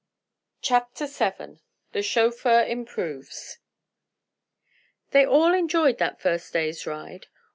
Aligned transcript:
CHAPTER 0.63 1.05
VII 1.05 1.61
THE 1.91 2.01
CHAUFFEUR 2.01 2.63
IMPROVES 2.65 3.59
They 5.11 5.23
all 5.27 5.53
enjoyed 5.53 5.99
that 5.99 6.19
first 6.19 6.51
day's 6.53 6.87
ride. 6.87 7.27